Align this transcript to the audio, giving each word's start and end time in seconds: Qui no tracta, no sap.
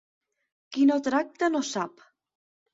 Qui 0.77 0.87
no 0.93 0.97
tracta, 1.09 1.53
no 1.55 1.65
sap. 1.71 2.05